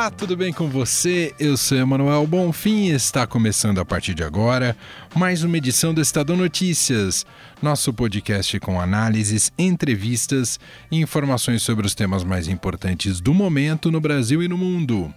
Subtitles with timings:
[0.00, 1.34] Olá, tudo bem com você?
[1.38, 4.74] Eu sou Emanuel Bonfim e está começando a partir de agora
[5.14, 7.26] mais uma edição do Estadão Notícias,
[7.60, 10.58] nosso podcast com análises, entrevistas
[10.90, 15.14] e informações sobre os temas mais importantes do momento no Brasil e no mundo.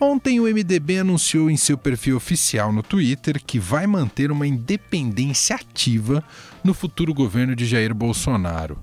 [0.00, 5.54] Ontem o MDB anunciou em seu perfil oficial no Twitter que vai manter uma independência
[5.54, 6.24] ativa
[6.64, 8.78] no futuro governo de Jair Bolsonaro.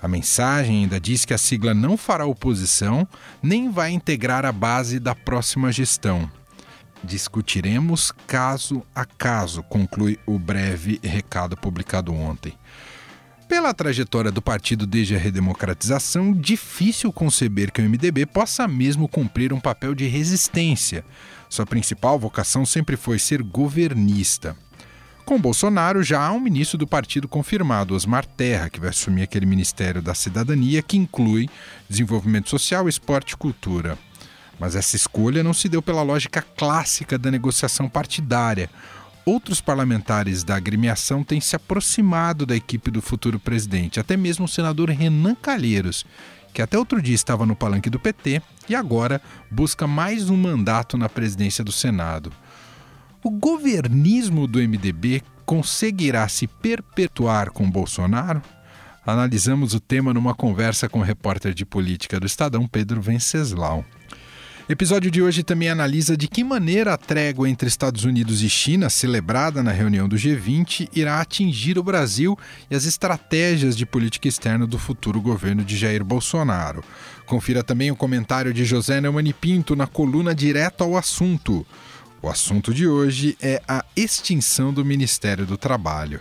[0.00, 3.06] A mensagem ainda diz que a sigla não fará oposição
[3.42, 6.30] nem vai integrar a base da próxima gestão.
[7.02, 12.54] Discutiremos caso a caso, conclui o breve recado publicado ontem.
[13.48, 19.54] Pela trajetória do partido desde a redemocratização, difícil conceber que o MDB possa mesmo cumprir
[19.54, 21.02] um papel de resistência.
[21.48, 24.54] Sua principal vocação sempre foi ser governista.
[25.28, 29.44] Com Bolsonaro, já há um ministro do partido confirmado, Osmar Terra, que vai assumir aquele
[29.44, 31.50] Ministério da Cidadania, que inclui
[31.86, 33.98] desenvolvimento social, esporte e cultura.
[34.58, 38.70] Mas essa escolha não se deu pela lógica clássica da negociação partidária.
[39.26, 44.48] Outros parlamentares da agremiação têm se aproximado da equipe do futuro presidente, até mesmo o
[44.48, 46.06] senador Renan Calheiros,
[46.54, 50.96] que até outro dia estava no palanque do PT e agora busca mais um mandato
[50.96, 52.32] na presidência do Senado.
[53.22, 58.40] O governismo do MDB conseguirá se perpetuar com Bolsonaro?
[59.04, 63.84] Analisamos o tema numa conversa com o repórter de política do Estadão, Pedro Venceslau.
[64.68, 68.88] Episódio de hoje também analisa de que maneira a trégua entre Estados Unidos e China,
[68.88, 72.38] celebrada na reunião do G20, irá atingir o Brasil
[72.70, 76.84] e as estratégias de política externa do futuro governo de Jair Bolsonaro.
[77.26, 81.66] Confira também o comentário de José Neumani Pinto na coluna Direto ao Assunto.
[82.20, 86.20] O assunto de hoje é a extinção do Ministério do Trabalho.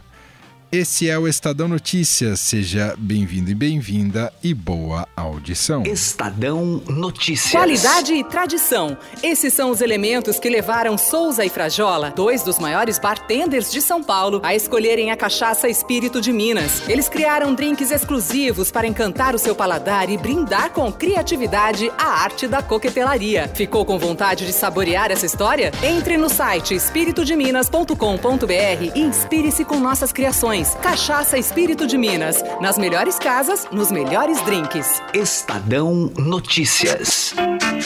[0.70, 2.42] Esse é o Estadão Notícias.
[2.42, 5.84] Seja bem-vindo e bem-vinda e boa audição.
[5.84, 7.52] Estadão Notícias.
[7.52, 8.98] Qualidade e tradição.
[9.24, 14.04] Esses são os elementos que levaram Souza e Frajola, dois dos maiores bartenders de São
[14.04, 16.82] Paulo, a escolherem a cachaça Espírito de Minas.
[16.90, 22.46] Eles criaram drinks exclusivos para encantar o seu paladar e brindar com criatividade a arte
[22.46, 23.50] da coquetelaria.
[23.56, 25.72] Ficou com vontade de saborear essa história?
[25.82, 30.57] Entre no site espiritodeminas.com.br e inspire-se com nossas criações.
[30.82, 32.44] Cachaça Espírito de Minas.
[32.60, 35.00] Nas melhores casas, nos melhores drinks.
[35.14, 37.36] Estadão Notícias.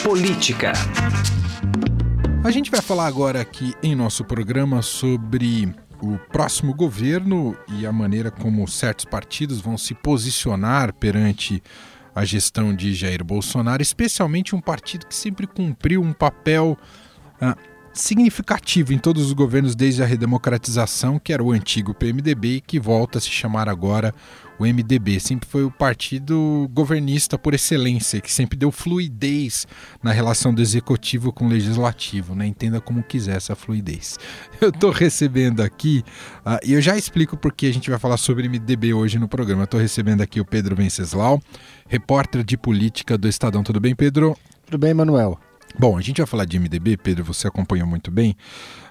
[0.01, 0.71] Política.
[2.45, 7.91] A gente vai falar agora aqui em nosso programa sobre o próximo governo e a
[7.91, 11.61] maneira como certos partidos vão se posicionar perante
[12.15, 16.77] a gestão de Jair Bolsonaro, especialmente um partido que sempre cumpriu um papel
[17.41, 17.57] ah,
[17.93, 23.17] significativo em todos os governos desde a redemocratização, que era o antigo PMDB que volta
[23.17, 24.13] a se chamar agora
[24.57, 25.19] o MDB.
[25.19, 29.67] Sempre foi o partido governista por excelência, que sempre deu fluidez
[30.03, 32.45] na relação do executivo com o legislativo, né?
[32.45, 34.19] Entenda como quiser essa fluidez.
[34.61, 36.03] Eu estou recebendo aqui,
[36.45, 39.63] uh, e eu já explico porque a gente vai falar sobre MDB hoje no programa.
[39.63, 41.41] Estou recebendo aqui o Pedro Venceslau,
[41.87, 43.63] repórter de política do Estadão.
[43.63, 44.37] Tudo bem, Pedro?
[44.65, 45.39] Tudo bem, Manuel.
[45.77, 48.35] Bom, a gente vai falar de MDB, Pedro, você acompanhou muito bem.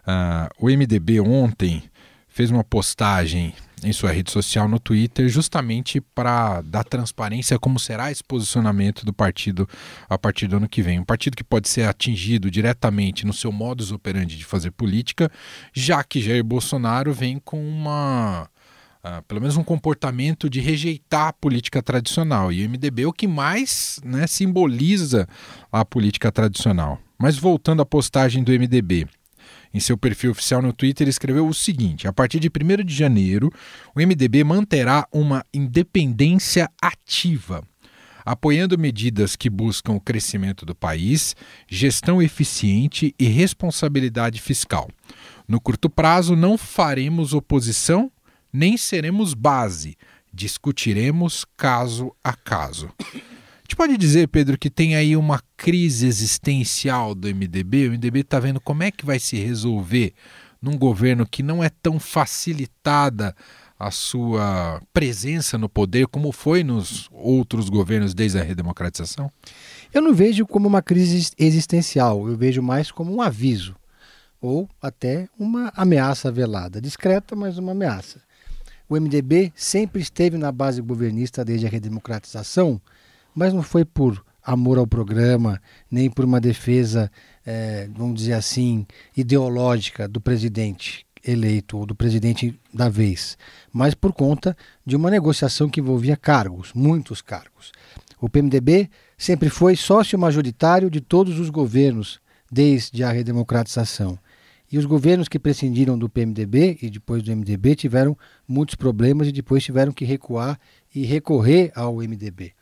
[0.06, 1.82] Uh, o MDB ontem
[2.28, 8.10] fez uma postagem em sua rede social no Twitter, justamente para dar transparência como será
[8.10, 9.68] esse posicionamento do partido
[10.08, 10.98] a partir do ano que vem.
[10.98, 15.30] Um partido que pode ser atingido diretamente no seu modus operandi de fazer política,
[15.72, 18.48] já que Jair Bolsonaro vem com uma
[19.02, 22.52] Uh, pelo menos um comportamento de rejeitar a política tradicional.
[22.52, 25.26] E o MDB é o que mais né, simboliza
[25.72, 26.98] a política tradicional.
[27.18, 29.08] Mas voltando à postagem do MDB.
[29.72, 32.94] Em seu perfil oficial no Twitter, ele escreveu o seguinte: a partir de 1 de
[32.94, 33.52] janeiro,
[33.94, 37.62] o MDB manterá uma independência ativa,
[38.24, 41.36] apoiando medidas que buscam o crescimento do país,
[41.68, 44.88] gestão eficiente e responsabilidade fiscal.
[45.46, 48.10] No curto prazo, não faremos oposição
[48.52, 49.96] nem seremos base,
[50.32, 52.90] discutiremos caso a caso.
[53.00, 57.88] A gente pode dizer, Pedro, que tem aí uma crise existencial do MDB?
[57.88, 60.12] O MDB está vendo como é que vai se resolver
[60.60, 63.34] num governo que não é tão facilitada
[63.78, 69.30] a sua presença no poder como foi nos outros governos desde a redemocratização?
[69.94, 73.74] Eu não vejo como uma crise existencial, eu vejo mais como um aviso
[74.40, 78.20] ou até uma ameaça velada, discreta, mas uma ameaça.
[78.90, 82.80] O MDB sempre esteve na base governista desde a redemocratização,
[83.32, 87.08] mas não foi por amor ao programa, nem por uma defesa,
[87.46, 88.84] é, vamos dizer assim,
[89.16, 93.38] ideológica do presidente eleito ou do presidente da vez,
[93.72, 97.70] mas por conta de uma negociação que envolvia cargos, muitos cargos.
[98.20, 102.18] O PMDB sempre foi sócio majoritário de todos os governos
[102.50, 104.18] desde a redemocratização.
[104.72, 109.32] E os governos que prescindiram do PMDB e depois do MDB tiveram muitos problemas e
[109.32, 110.60] depois tiveram que recuar
[110.94, 112.52] e recorrer ao MDB.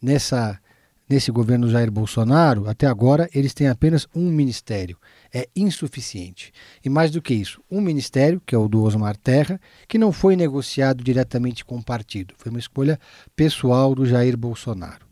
[0.00, 0.60] Nessa,
[1.08, 4.98] nesse governo Jair Bolsonaro, até agora, eles têm apenas um ministério.
[5.32, 6.52] É insuficiente.
[6.84, 9.58] E mais do que isso, um ministério, que é o do Osmar Terra,
[9.88, 12.34] que não foi negociado diretamente com o partido.
[12.36, 13.00] Foi uma escolha
[13.34, 15.07] pessoal do Jair Bolsonaro.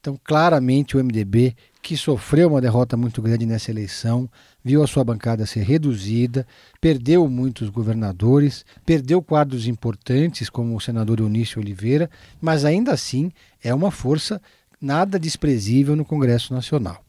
[0.00, 4.28] Então, claramente, o MDB, que sofreu uma derrota muito grande nessa eleição,
[4.64, 6.46] viu a sua bancada ser reduzida,
[6.80, 12.10] perdeu muitos governadores, perdeu quadros importantes, como o senador Eunício Oliveira,
[12.40, 13.30] mas ainda assim
[13.62, 14.40] é uma força
[14.80, 17.04] nada desprezível no Congresso Nacional.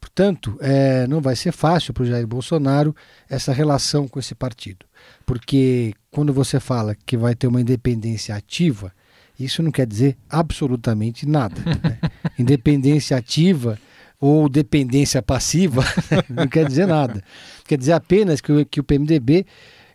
[0.00, 2.94] Portanto, é, não vai ser fácil para o Jair Bolsonaro
[3.28, 4.86] essa relação com esse partido,
[5.26, 8.92] porque quando você fala que vai ter uma independência ativa,
[9.38, 11.60] isso não quer dizer absolutamente nada.
[11.64, 11.98] Né?
[12.38, 13.78] Independência ativa
[14.20, 15.84] ou dependência passiva
[16.28, 17.22] não quer dizer nada.
[17.66, 19.46] Quer dizer apenas que o, que o PMDB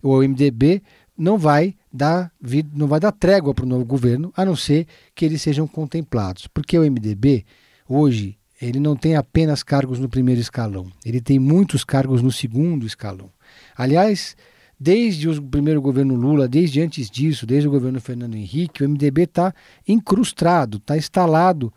[0.01, 0.81] ou o MDB
[1.17, 2.31] não vai dar
[2.73, 6.47] não vai dar trégua para o novo governo, a não ser que eles sejam contemplados.
[6.47, 7.45] Porque o MDB
[7.87, 12.85] hoje ele não tem apenas cargos no primeiro escalão, ele tem muitos cargos no segundo
[12.85, 13.29] escalão.
[13.75, 14.35] Aliás,
[14.83, 19.21] Desde o primeiro governo Lula, desde antes disso, desde o governo Fernando Henrique, o MDB
[19.21, 19.53] está
[19.87, 21.71] incrustado, está instalado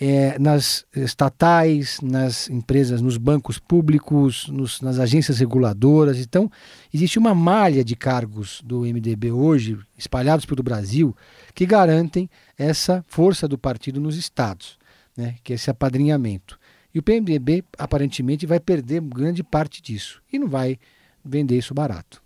[0.00, 6.20] é, nas estatais, nas empresas, nos bancos públicos, nos, nas agências reguladoras.
[6.20, 6.48] Então,
[6.94, 11.16] existe uma malha de cargos do MDB hoje, espalhados pelo Brasil,
[11.56, 14.78] que garantem essa força do partido nos estados,
[15.16, 16.56] né, que é esse apadrinhamento.
[16.94, 20.78] E o PMDB, aparentemente, vai perder grande parte disso e não vai
[21.24, 22.22] vender isso barato.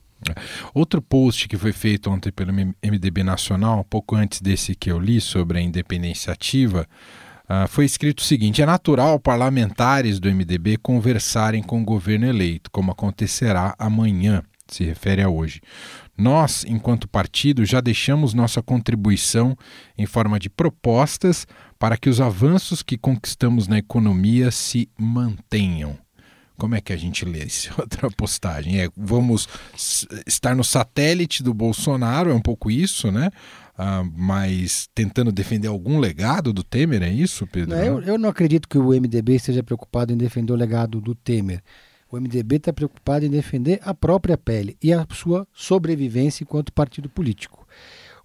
[0.75, 5.21] Outro post que foi feito ontem pelo MDB Nacional, pouco antes desse que eu li,
[5.21, 6.87] sobre a independência ativa,
[7.49, 12.71] uh, foi escrito o seguinte: é natural parlamentares do MDB conversarem com o governo eleito,
[12.71, 15.61] como acontecerá amanhã, se refere a hoje.
[16.17, 19.57] Nós, enquanto partido, já deixamos nossa contribuição
[19.99, 21.47] em forma de propostas
[21.79, 25.99] para que os avanços que conquistamos na economia se mantenham.
[26.57, 28.81] Como é que a gente lê essa outra postagem?
[28.81, 29.49] É, vamos
[30.27, 33.31] estar no satélite do Bolsonaro, é um pouco isso, né?
[33.79, 37.77] Ah, mas tentando defender algum legado do Temer, é isso, Pedro?
[37.77, 41.15] Não, eu, eu não acredito que o MDB esteja preocupado em defender o legado do
[41.15, 41.63] Temer.
[42.11, 47.09] O MDB está preocupado em defender a própria pele e a sua sobrevivência enquanto partido
[47.11, 47.67] político.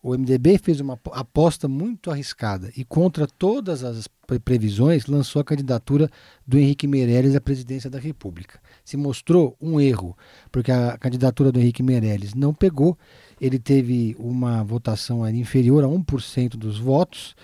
[0.04, 4.08] O MDB fez uma aposta muito arriscada e, contra todas as
[4.40, 6.10] previsões, lançou a candidatura
[6.46, 8.60] do Henrique Meirelles à presidência da República.
[8.84, 10.18] Se mostrou um erro,
[10.52, 12.98] porque a candidatura do Henrique Meirelles não pegou,
[13.40, 17.36] ele teve uma votação inferior a 1% dos votos,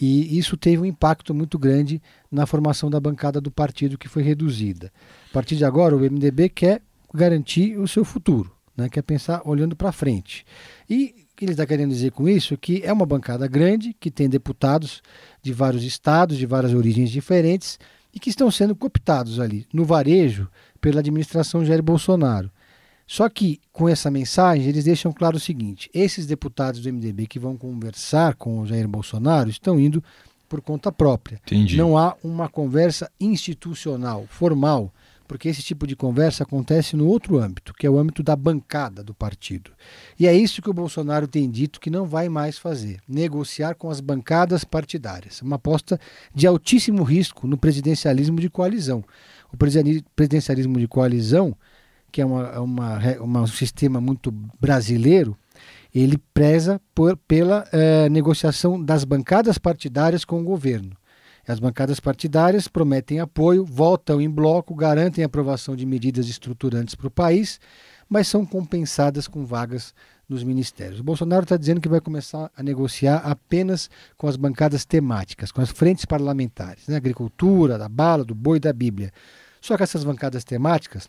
[0.00, 4.22] e isso teve um impacto muito grande na formação da bancada do partido, que foi
[4.22, 4.92] reduzida.
[5.30, 6.82] A partir de agora, o MDB quer
[7.14, 8.88] garantir o seu futuro, né?
[8.88, 10.44] quer pensar olhando para frente.
[10.88, 12.56] E que ele está querendo dizer com isso?
[12.56, 15.02] Que é uma bancada grande, que tem deputados
[15.42, 17.78] de vários estados, de várias origens diferentes,
[18.12, 20.48] e que estão sendo cooptados ali, no varejo,
[20.80, 22.50] pela administração Jair Bolsonaro.
[23.06, 27.38] Só que, com essa mensagem, eles deixam claro o seguinte: esses deputados do MDB que
[27.38, 30.02] vão conversar com o Jair Bolsonaro estão indo
[30.48, 31.40] por conta própria.
[31.46, 31.76] Entendi.
[31.76, 34.92] Não há uma conversa institucional, formal
[35.26, 39.02] porque esse tipo de conversa acontece no outro âmbito, que é o âmbito da bancada
[39.02, 39.70] do partido.
[40.18, 43.90] E é isso que o Bolsonaro tem dito que não vai mais fazer: negociar com
[43.90, 45.42] as bancadas partidárias.
[45.42, 45.98] Uma aposta
[46.34, 49.04] de altíssimo risco no presidencialismo de coalizão.
[49.52, 51.56] O presidencialismo de coalizão,
[52.10, 54.30] que é uma, uma, uma um sistema muito
[54.60, 55.36] brasileiro,
[55.94, 60.90] ele preza por, pela eh, negociação das bancadas partidárias com o governo.
[61.46, 67.06] As bancadas partidárias prometem apoio, votam em bloco, garantem a aprovação de medidas estruturantes para
[67.06, 67.60] o país,
[68.08, 69.94] mas são compensadas com vagas
[70.28, 70.98] nos ministérios.
[70.98, 75.60] O Bolsonaro está dizendo que vai começar a negociar apenas com as bancadas temáticas, com
[75.60, 76.96] as frentes parlamentares, né?
[76.96, 79.12] agricultura, da bala, do boi da Bíblia.
[79.60, 81.08] Só que essas bancadas temáticas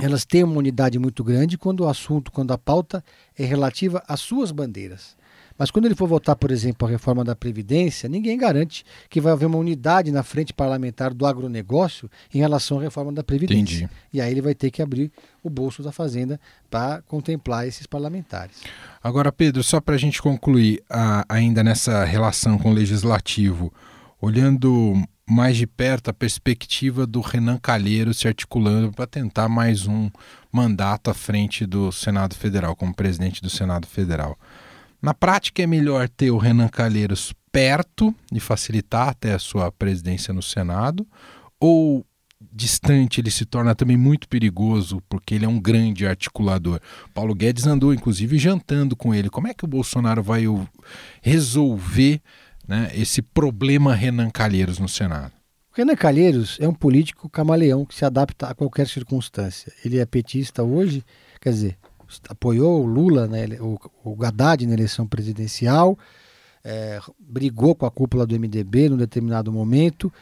[0.00, 3.04] elas têm uma unidade muito grande quando o assunto, quando a pauta
[3.36, 5.16] é relativa às suas bandeiras.
[5.58, 9.32] Mas quando ele for votar, por exemplo, a reforma da Previdência, ninguém garante que vai
[9.32, 13.60] haver uma unidade na frente parlamentar do agronegócio em relação à reforma da Previdência.
[13.60, 13.88] Entendi.
[14.12, 15.10] E aí ele vai ter que abrir
[15.42, 18.62] o bolso da Fazenda para contemplar esses parlamentares.
[19.02, 23.72] Agora, Pedro, só para a gente concluir a, ainda nessa relação com o legislativo,
[24.20, 24.94] olhando
[25.28, 30.10] mais de perto a perspectiva do Renan Calheiro se articulando para tentar mais um
[30.50, 34.38] mandato à frente do Senado Federal, como presidente do Senado Federal.
[35.00, 40.34] Na prática, é melhor ter o Renan Calheiros perto e facilitar até a sua presidência
[40.34, 41.06] no Senado,
[41.60, 42.04] ou
[42.52, 46.80] distante ele se torna também muito perigoso porque ele é um grande articulador.
[47.12, 49.30] Paulo Guedes andou inclusive jantando com ele.
[49.30, 50.44] Como é que o Bolsonaro vai
[51.20, 52.20] resolver
[52.66, 55.32] né, esse problema Renan Calheiros no Senado?
[55.72, 59.72] Renan Calheiros é um político camaleão que se adapta a qualquer circunstância.
[59.84, 61.04] Ele é petista hoje,
[61.40, 61.78] quer dizer,
[62.28, 65.98] apoiou o Lula, né, o, o Haddad na eleição presidencial,
[66.64, 70.12] é, brigou com a cúpula do MDB num determinado momento,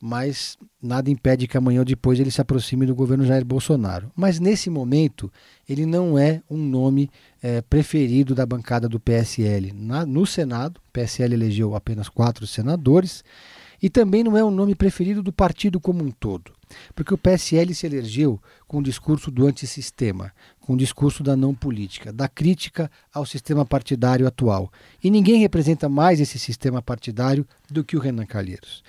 [0.00, 4.10] mas nada impede que amanhã ou depois ele se aproxime do governo Jair Bolsonaro.
[4.16, 5.32] Mas nesse momento,
[5.68, 7.08] ele não é um nome
[7.40, 9.72] é, preferido da bancada do PSL.
[9.72, 13.22] Na, no Senado, o PSL elegeu apenas quatro senadores,
[13.82, 16.52] e também não é o nome preferido do partido como um todo.
[16.94, 21.54] Porque o PSL se elegeu com o discurso do antissistema, com o discurso da não
[21.54, 24.72] política, da crítica ao sistema partidário atual.
[25.02, 28.82] E ninguém representa mais esse sistema partidário do que o Renan Calheiros.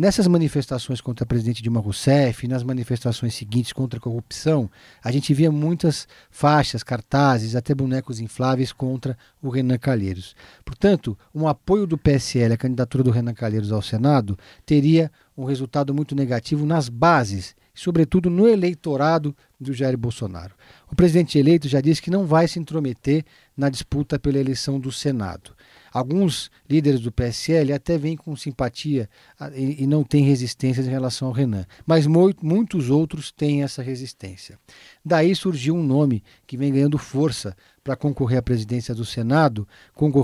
[0.00, 4.70] Nessas manifestações contra o presidente Dilma Rousseff, nas manifestações seguintes contra a corrupção,
[5.04, 10.34] a gente via muitas faixas, cartazes, até bonecos infláveis contra o Renan Calheiros.
[10.64, 15.92] Portanto, um apoio do PSL à candidatura do Renan Calheiros ao Senado teria um resultado
[15.92, 20.54] muito negativo nas bases, sobretudo no eleitorado do Jair Bolsonaro.
[20.90, 23.22] O presidente eleito já disse que não vai se intrometer
[23.54, 25.52] na disputa pela eleição do Senado.
[25.92, 29.08] Alguns líderes do PSL até vêm com simpatia
[29.54, 34.58] e, não têm resistência em relação ao Renan, mas muitos outros têm essa resistência.
[35.04, 39.66] Daí surgiu um nome que vem ganhando força para concorrer à presidência do Senado,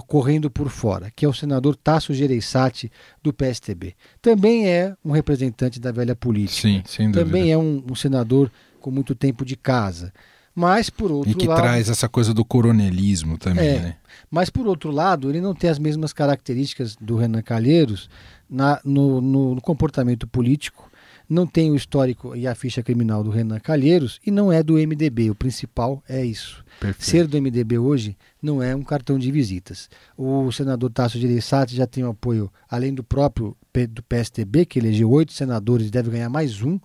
[0.06, 2.90] correndo por fora, que é o senador Tasso Gereissati,
[3.22, 3.94] do PSTB.
[4.20, 6.68] Também é um representante da velha política.
[6.68, 7.24] Sim, sem dúvida.
[7.24, 10.12] Também é um, um senador com muito tempo de casa.
[10.56, 11.38] Mas, por outro lado.
[11.38, 13.96] E que lado, traz essa coisa do coronelismo também, é, né?
[14.30, 18.08] Mas, por outro lado, ele não tem as mesmas características do Renan Calheiros
[18.48, 20.90] na, no, no, no comportamento político,
[21.28, 24.74] não tem o histórico e a ficha criminal do Renan Calheiros e não é do
[24.74, 25.30] MDB.
[25.30, 26.64] O principal é isso.
[26.80, 27.04] Perfeito.
[27.04, 29.90] Ser do MDB hoje não é um cartão de visitas.
[30.16, 33.54] O senador Tasso Gereissati já tem o apoio, além do próprio
[33.90, 36.78] do PSTB, que elegeu oito senadores e deve ganhar mais um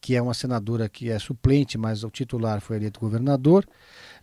[0.00, 3.66] que é uma senadora que é suplente, mas o titular foi eleito governador.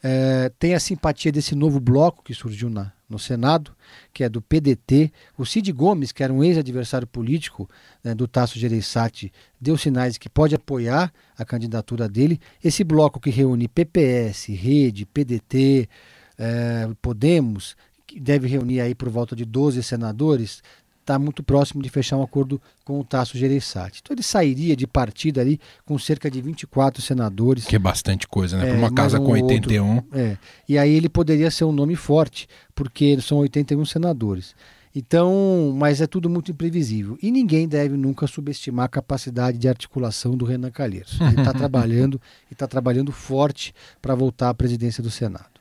[0.01, 3.75] É, tem a simpatia desse novo bloco que surgiu na, no Senado,
[4.13, 5.11] que é do PDT.
[5.37, 7.69] O Cid Gomes, que era um ex-adversário político
[8.03, 12.39] né, do Tasso Gereissati, deu sinais que pode apoiar a candidatura dele.
[12.63, 15.89] Esse bloco que reúne PPS, Rede, PDT,
[16.37, 17.75] é, Podemos,
[18.07, 20.61] que deve reunir aí por volta de 12 senadores,
[21.05, 24.01] está muito próximo de fechar um acordo com o Tasso Gereissati.
[24.01, 27.65] Então ele sairia de partida ali com cerca de 24 senadores.
[27.65, 28.65] Que é bastante coisa, né?
[28.65, 29.95] Para é, uma casa um com 81.
[29.95, 30.37] Outro, é.
[30.67, 34.55] E aí ele poderia ser um nome forte, porque são 81 senadores.
[34.95, 37.17] Então, mas é tudo muito imprevisível.
[37.21, 41.19] E ninguém deve nunca subestimar a capacidade de articulação do Renan Calheiros.
[41.19, 42.19] Ele está trabalhando
[42.49, 45.54] e está trabalhando forte para voltar à presidência do Senado.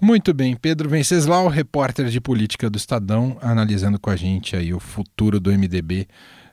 [0.00, 4.78] Muito bem, Pedro Venceslau, repórter de política do Estadão, analisando com a gente aí o
[4.78, 6.06] futuro do MDB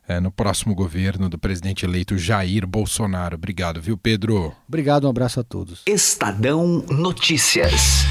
[0.08, 3.36] é, no próximo governo do presidente eleito Jair Bolsonaro.
[3.36, 4.54] Obrigado, viu, Pedro?
[4.68, 5.84] Obrigado, um abraço a todos.
[5.88, 8.06] Estadão Notícias.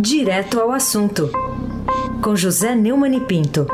[0.00, 1.30] Direto ao assunto,
[2.22, 3.66] com José Neumann e Pinto.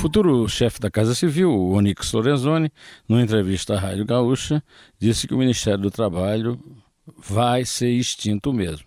[0.00, 2.72] Futuro chefe da Casa Civil, Onyx Lorenzoni,
[3.06, 4.62] numa entrevista à Rádio Gaúcha,
[4.98, 6.58] disse que o Ministério do Trabalho
[7.18, 8.86] vai ser extinto mesmo.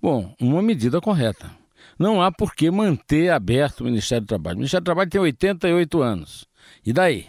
[0.00, 1.50] Bom, uma medida correta.
[1.98, 4.54] Não há por que manter aberto o Ministério do Trabalho.
[4.54, 6.46] O Ministério do Trabalho tem 88 anos.
[6.86, 7.26] E daí?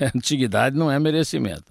[0.16, 1.70] Antiguidade não é merecimento.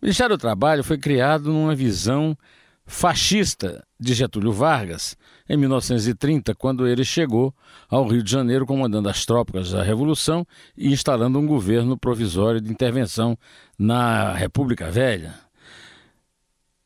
[0.00, 2.38] O Ministério do Trabalho foi criado numa visão
[2.86, 5.16] fascista de Getúlio Vargas
[5.48, 7.54] em 1930, quando ele chegou
[7.88, 12.70] ao Rio de Janeiro comandando as tropas da Revolução e instalando um governo provisório de
[12.70, 13.38] intervenção
[13.78, 15.34] na República Velha.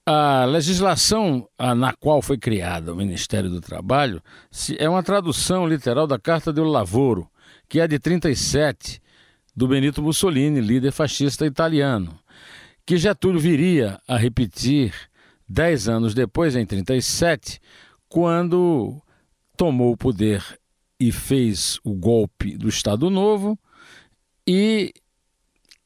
[0.05, 4.23] A legislação na qual foi criada o Ministério do Trabalho
[4.79, 7.29] é uma tradução literal da Carta do Lavoro,
[7.69, 9.00] que é de 37,
[9.55, 12.19] do Benito Mussolini, líder fascista italiano,
[12.85, 14.93] que Getúlio viria a repetir
[15.49, 17.61] dez anos depois, em 37,
[18.11, 19.00] quando
[19.57, 20.45] tomou o poder
[20.99, 23.59] e fez o golpe do Estado Novo
[24.47, 24.93] e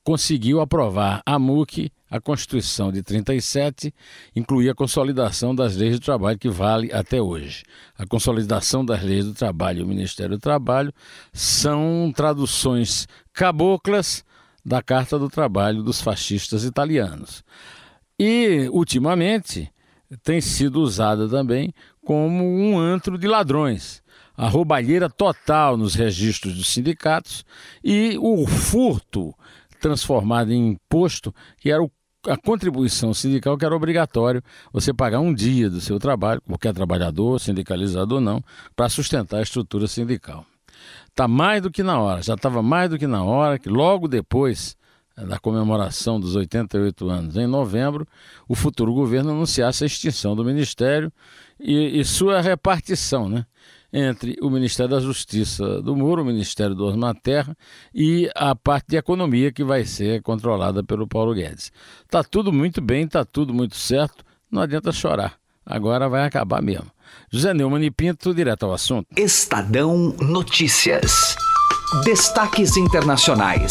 [0.03, 3.93] conseguiu aprovar a MUC a Constituição de 37
[4.37, 7.65] incluía a consolidação das leis do trabalho, que vale até hoje.
[7.99, 10.93] A consolidação das leis do trabalho e o Ministério do Trabalho
[11.33, 14.25] são traduções caboclas
[14.65, 17.43] da Carta do Trabalho dos fascistas italianos.
[18.17, 19.69] E, ultimamente,
[20.23, 21.73] tem sido usada também
[22.05, 24.03] como um antro de ladrões.
[24.37, 27.45] A roubalheira total nos registros dos sindicatos
[27.83, 29.33] e o furto
[29.81, 31.91] transformado em imposto, que era o
[32.29, 34.43] a contribuição sindical que era obrigatório
[34.73, 38.43] você pagar um dia do seu trabalho, qualquer trabalhador, sindicalizado ou não,
[38.75, 40.47] para sustentar a estrutura sindical.
[41.09, 44.09] Está mais do que na hora, já estava mais do que na hora que logo
[44.09, 44.77] depois
[45.17, 48.07] eh, da comemoração dos 88 anos, em novembro,
[48.49, 51.13] o futuro governo anunciasse a extinção do ministério
[51.59, 53.47] e, e sua repartição, né?
[53.97, 57.57] entre o Ministério da Justiça do Muro, o Ministério do Osmar Terra
[57.95, 61.71] e a parte de economia que vai ser controlada pelo Paulo Guedes.
[62.05, 65.37] Está tudo muito bem, está tudo muito certo, não adianta chorar.
[65.65, 66.91] Agora vai acabar mesmo.
[67.31, 69.07] José Neumann e Pinto, direto ao assunto.
[69.17, 71.37] Estadão Notícias.
[72.05, 73.71] Destaques internacionais.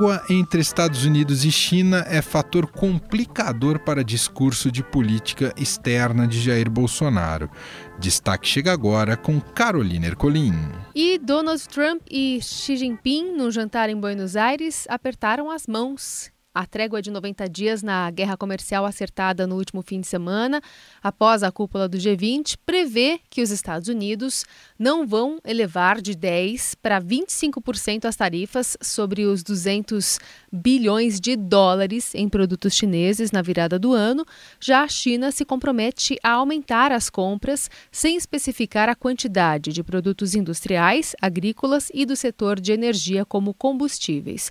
[0.00, 6.40] Trégua entre Estados Unidos e China é fator complicador para discurso de política externa de
[6.40, 7.50] Jair Bolsonaro.
[7.98, 10.54] Destaque chega agora com Carolina Ercolim.
[10.94, 16.66] E Donald Trump e Xi Jinping, no jantar em Buenos Aires, apertaram as mãos a
[16.66, 20.60] trégua de 90 dias na guerra comercial acertada no último fim de semana,
[21.02, 24.44] após a cúpula do G20, prevê que os Estados Unidos
[24.78, 30.18] não vão elevar de 10% para 25% as tarifas sobre os 200
[30.52, 34.24] bilhões de dólares em produtos chineses na virada do ano.
[34.60, 40.34] Já a China se compromete a aumentar as compras sem especificar a quantidade de produtos
[40.34, 44.50] industriais, agrícolas e do setor de energia como combustíveis.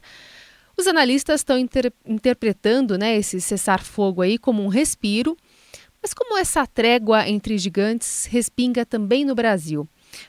[0.80, 5.36] Os analistas estão inter interpretando né, esse cessar-fogo aí como um respiro,
[6.02, 9.86] mas como essa trégua entre gigantes respinga também no Brasil?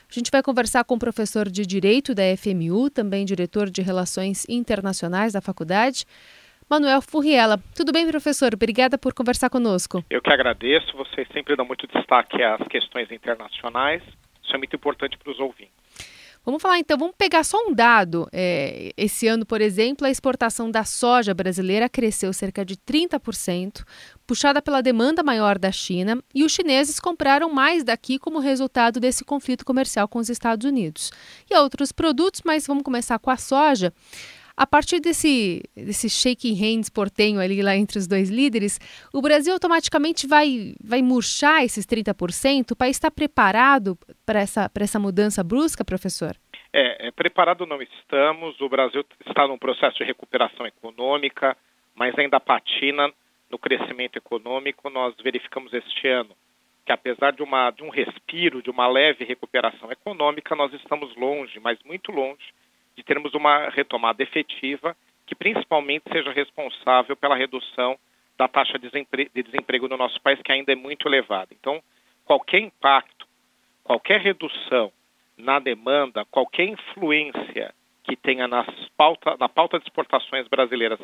[0.09, 4.45] A gente vai conversar com o professor de Direito da FMU, também diretor de Relações
[4.49, 6.03] Internacionais da faculdade,
[6.69, 7.57] Manuel Furriela.
[7.73, 8.53] Tudo bem, professor?
[8.53, 10.03] Obrigada por conversar conosco.
[10.09, 10.97] Eu que agradeço.
[10.97, 14.03] Vocês sempre dão muito destaque às questões internacionais.
[14.43, 15.80] Isso é muito importante para os ouvintes.
[16.43, 18.27] Vamos falar então, vamos pegar só um dado.
[18.31, 23.83] É, esse ano, por exemplo, a exportação da soja brasileira cresceu cerca de 30%,
[24.25, 29.23] puxada pela demanda maior da China, e os chineses compraram mais daqui como resultado desse
[29.23, 31.11] conflito comercial com os Estados Unidos.
[31.49, 33.93] E outros produtos, mas vamos começar com a soja.
[34.55, 38.79] A partir desse, desse shaking hands portenho ali lá entre os dois líderes,
[39.13, 42.71] o Brasil automaticamente vai, vai murchar esses 30%?
[42.71, 46.35] O país está preparado para essa, essa mudança brusca, professor?
[46.73, 48.59] É, é, preparado não estamos.
[48.61, 51.57] O Brasil está num processo de recuperação econômica,
[51.95, 53.11] mas ainda patina
[53.49, 54.89] no crescimento econômico.
[54.89, 56.35] Nós verificamos este ano
[56.85, 61.59] que, apesar de, uma, de um respiro, de uma leve recuperação econômica, nós estamos longe,
[61.59, 62.53] mas muito longe,
[63.01, 67.97] de termos uma retomada efetiva que principalmente seja responsável pela redução
[68.37, 68.89] da taxa de
[69.33, 71.49] desemprego no nosso país, que ainda é muito elevada.
[71.51, 71.81] Então,
[72.25, 73.27] qualquer impacto,
[73.83, 74.91] qualquer redução
[75.37, 80.99] na demanda, qualquer influência que tenha nas pauta, na pauta de exportações brasileiras,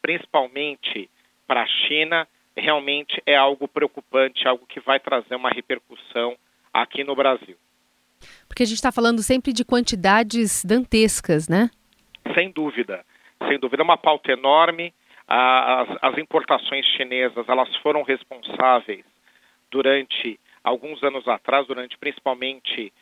[0.00, 1.10] principalmente
[1.46, 6.36] para a China, realmente é algo preocupante, algo que vai trazer uma repercussão
[6.72, 7.56] aqui no Brasil.
[8.48, 11.70] Porque a gente está falando sempre de quantidades dantescas, né?
[12.34, 13.04] Sem dúvida.
[13.48, 14.92] Sem dúvida, é uma pauta enorme.
[15.26, 19.04] As, as importações chinesas elas foram responsáveis
[19.70, 22.92] durante alguns anos atrás, durante principalmente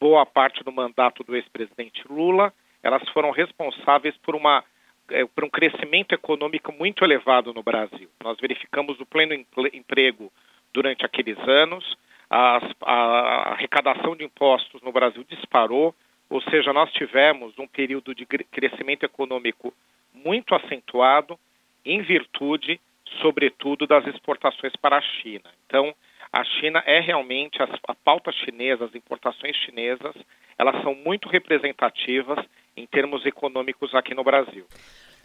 [0.00, 4.64] boa parte do mandato do ex-presidente Lula, elas foram responsáveis por, uma,
[5.10, 8.08] é, por um crescimento econômico muito elevado no Brasil.
[8.22, 9.32] Nós verificamos o pleno
[9.72, 10.32] emprego
[10.74, 11.96] durante aqueles anos,
[12.32, 15.94] a, a arrecadação de impostos no Brasil disparou,
[16.30, 19.74] ou seja, nós tivemos um período de crescimento econômico
[20.14, 21.38] muito acentuado
[21.84, 22.80] em virtude,
[23.20, 25.44] sobretudo, das exportações para a China.
[25.66, 25.94] Então,
[26.32, 30.14] a China é realmente, a pauta chinesa, as importações chinesas,
[30.56, 32.38] elas são muito representativas
[32.74, 34.64] em termos econômicos aqui no Brasil.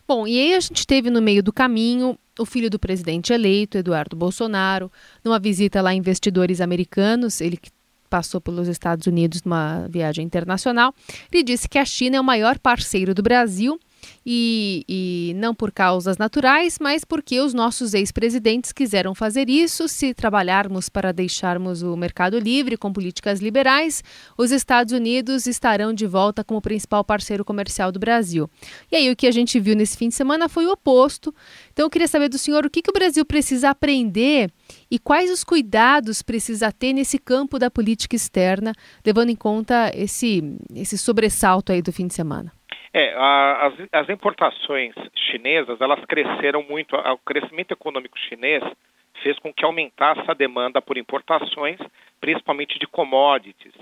[0.08, 3.78] Bom, e aí a gente teve no meio do caminho o filho do presidente eleito,
[3.78, 4.90] Eduardo Bolsonaro,
[5.22, 7.70] numa visita lá a investidores americanos, ele que
[8.10, 10.94] passou pelos Estados Unidos numa viagem internacional,
[11.30, 13.78] ele disse que a China é o maior parceiro do Brasil
[14.26, 19.88] e, e não por causas naturais, mas porque os nossos ex-presidentes quiseram fazer isso.
[19.88, 24.04] Se trabalharmos para deixarmos o mercado livre com políticas liberais,
[24.38, 28.50] os Estados Unidos estarão de volta como principal parceiro comercial do Brasil.
[28.92, 31.34] E aí o que a gente viu nesse fim de semana foi o oposto.
[31.72, 34.52] Então eu queria saber do senhor o que, que o Brasil precisa aprender
[34.90, 38.74] e quais os cuidados precisa ter nesse campo da política externa,
[39.06, 40.44] levando em conta esse,
[40.74, 42.57] esse sobressalto aí do fim de semana.
[42.94, 48.64] É, a, as, as, importações chinesas, elas cresceram muito, o crescimento econômico chinês
[49.22, 51.80] fez com que aumentasse a demanda por importações,
[52.20, 53.74] principalmente de commodities,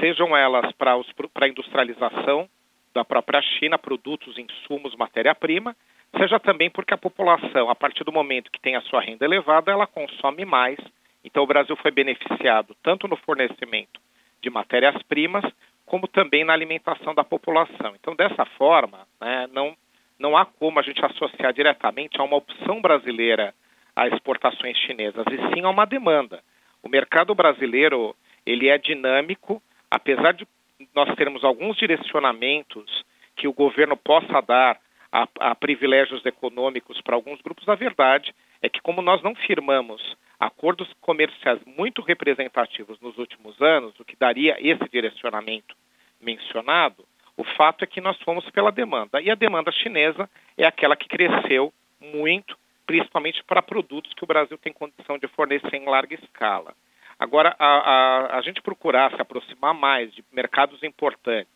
[0.00, 2.48] sejam elas para a industrialização
[2.94, 5.76] da própria China, produtos, insumos, matéria-prima,
[6.16, 9.70] seja também porque a população, a partir do momento que tem a sua renda elevada,
[9.70, 10.78] ela consome mais.
[11.24, 14.00] Então o Brasil foi beneficiado tanto no fornecimento
[14.40, 15.44] de matérias-primas,
[15.88, 17.94] como também na alimentação da população.
[17.98, 19.76] Então, dessa forma, né, não,
[20.18, 23.54] não há como a gente associar diretamente a uma opção brasileira
[23.96, 26.40] a exportações chinesas, e sim a uma demanda.
[26.82, 28.14] O mercado brasileiro
[28.46, 30.46] ele é dinâmico, apesar de
[30.94, 34.78] nós termos alguns direcionamentos que o governo possa dar
[35.10, 40.16] a, a privilégios econômicos para alguns grupos, a verdade é que como nós não firmamos
[40.38, 45.76] acordos comerciais muito representativos nos últimos anos, o que daria esse direcionamento
[46.20, 47.04] mencionado,
[47.36, 49.20] o fato é que nós fomos pela demanda.
[49.20, 54.58] E a demanda chinesa é aquela que cresceu muito, principalmente para produtos que o Brasil
[54.58, 56.74] tem condição de fornecer em larga escala.
[57.18, 61.52] Agora, a, a, a gente procurar se aproximar mais de mercados importantes,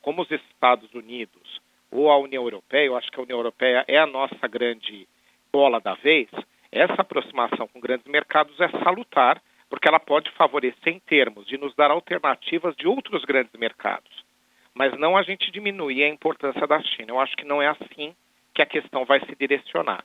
[0.00, 3.98] como os Estados Unidos ou a União Europeia, eu acho que a União Europeia é
[3.98, 5.06] a nossa grande
[5.52, 6.28] bola da vez,
[6.72, 11.74] essa aproximação com grandes mercados é salutar, porque ela pode favorecer em termos de nos
[11.74, 14.24] dar alternativas de outros grandes mercados,
[14.74, 17.10] mas não a gente diminuir a importância da China.
[17.10, 18.14] Eu acho que não é assim
[18.54, 20.02] que a questão vai se direcionar.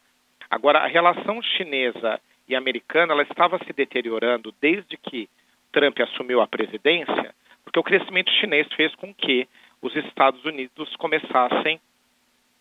[0.49, 5.29] Agora, a relação chinesa e americana ela estava se deteriorando desde que
[5.71, 9.47] Trump assumiu a presidência, porque o crescimento chinês fez com que
[9.81, 11.79] os Estados Unidos começassem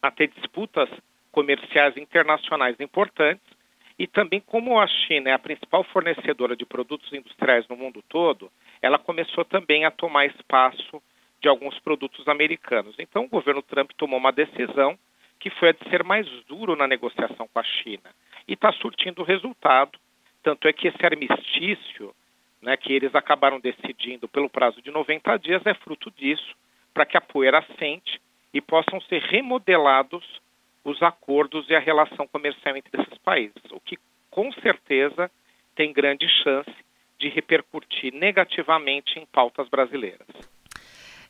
[0.03, 0.88] a ter disputas
[1.31, 3.56] comerciais internacionais importantes
[3.99, 8.51] e também, como a China é a principal fornecedora de produtos industriais no mundo todo,
[8.83, 11.03] ela começou também a tomar espaço
[11.41, 12.95] de alguns produtos americanos.
[12.99, 14.99] Então, o governo Trump tomou uma decisão
[15.39, 18.11] que foi a de ser mais duro na negociação com a China.
[18.47, 19.99] E está surtindo resultado.
[20.43, 22.15] Tanto é que esse armistício,
[22.61, 26.55] né, que eles acabaram decidindo pelo prazo de 90 dias, é fruto disso,
[26.93, 28.21] para que a poeira assente
[28.53, 30.25] e possam ser remodelados
[30.87, 33.99] os acordos e a relação comercial entre esses países, o que
[34.31, 35.29] com certeza
[35.75, 36.70] tem grande chance
[37.18, 40.29] de repercutir negativamente em pautas brasileiras.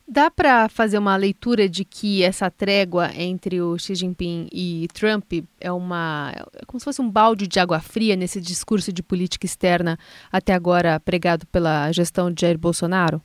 [0.07, 5.25] Dá para fazer uma leitura de que essa trégua entre o Xi Jinping e Trump
[5.61, 9.47] é uma é como se fosse um balde de água fria nesse discurso de política
[9.47, 9.99] externa
[10.31, 13.21] até agora pregado pela gestão de Jair Bolsonaro?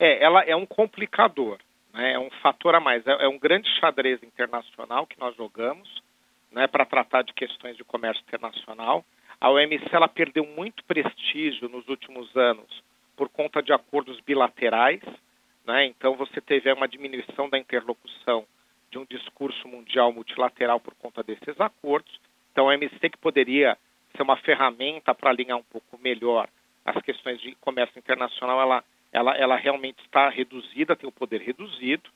[0.00, 1.58] É, ela é um complicador
[1.98, 3.04] né, é um fator a mais.
[3.08, 6.00] É, é, um grande xadrez internacional que nós jogamos
[6.52, 9.04] né, para tratar de questões de comércio internacional.
[9.40, 12.84] A OMC ela perdeu muito prestígio nos últimos anos
[13.16, 15.02] por conta de acordos bilaterais.
[15.66, 18.46] Né, então você teve uma diminuição da interlocução
[18.92, 22.20] de um discurso mundial multilateral por conta desses acordos.
[22.52, 23.76] Então a OMC que poderia
[24.16, 26.48] ser uma ferramenta para alinhar um pouco melhor
[26.84, 32.08] as questões de comércio internacional, ela ela, ela realmente está reduzida, tem o poder reduzido,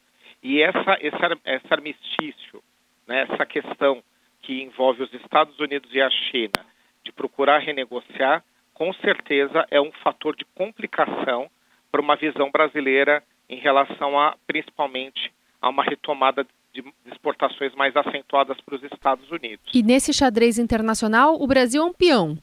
[0.42, 2.62] e essa, esse, esse armistício,
[3.06, 4.02] né, essa questão
[4.40, 6.66] que envolve os Estados Unidos e a China
[7.04, 11.50] de procurar renegociar, com certeza é um fator de complicação
[11.90, 18.58] para uma visão brasileira em relação a, principalmente, a uma retomada de exportações mais acentuadas
[18.62, 19.66] para os Estados Unidos.
[19.74, 22.38] E nesse xadrez internacional, o Brasil é um peão.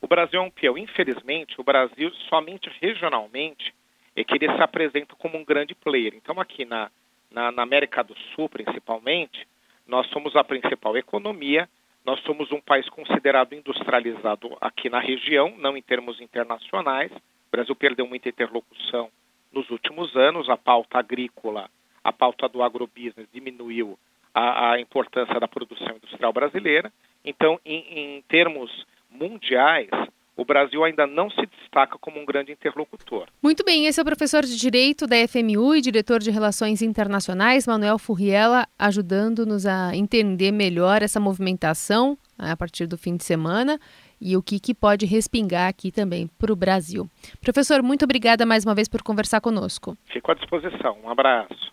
[0.00, 0.78] O Brasil é um peão.
[0.78, 3.74] Infelizmente, o Brasil, somente regionalmente,
[4.20, 6.14] é que ele se apresenta como um grande player.
[6.14, 6.90] Então, aqui na,
[7.30, 9.46] na, na América do Sul, principalmente,
[9.86, 11.68] nós somos a principal economia,
[12.04, 17.12] nós somos um país considerado industrializado aqui na região, não em termos internacionais.
[17.12, 19.10] O Brasil perdeu muita interlocução
[19.52, 21.70] nos últimos anos, a pauta agrícola,
[22.02, 23.98] a pauta do agrobusiness diminuiu
[24.34, 26.92] a, a importância da produção industrial brasileira.
[27.24, 29.88] Então, em, em termos mundiais,
[30.38, 33.26] o Brasil ainda não se destaca como um grande interlocutor.
[33.42, 37.66] Muito bem, esse é o professor de Direito da FMU e diretor de Relações Internacionais,
[37.66, 43.80] Manuel Furriela, ajudando-nos a entender melhor essa movimentação né, a partir do fim de semana
[44.20, 47.10] e o que, que pode respingar aqui também para o Brasil.
[47.40, 49.96] Professor, muito obrigada mais uma vez por conversar conosco.
[50.06, 50.96] Fico à disposição.
[51.04, 51.72] Um abraço.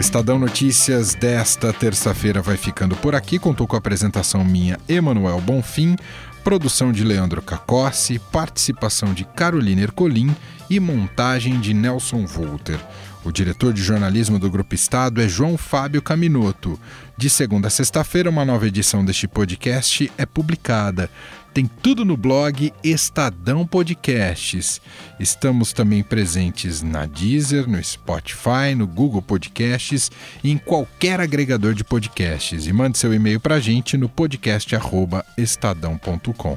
[0.00, 3.38] O Estadão Notícias desta terça-feira vai ficando por aqui.
[3.38, 5.94] Contou com a apresentação minha, Emanuel Bonfim,
[6.42, 10.34] produção de Leandro Cacossi, participação de Carolina Ercolim
[10.70, 12.80] e montagem de Nelson Volter.
[13.22, 16.80] O diretor de jornalismo do Grupo Estado é João Fábio Caminoto.
[17.14, 21.10] De segunda a sexta-feira, uma nova edição deste podcast é publicada.
[21.52, 24.80] Tem tudo no blog Estadão Podcasts.
[25.18, 30.12] Estamos também presentes na Deezer, no Spotify, no Google Podcasts
[30.44, 32.66] e em qualquer agregador de podcasts.
[32.66, 36.56] E mande seu e-mail para a gente no podcast@estadão.com.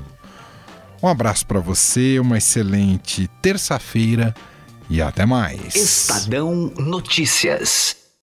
[1.02, 4.32] Um abraço para você, uma excelente terça-feira
[4.90, 5.76] e até mais.
[5.76, 8.03] Estadão Notícias.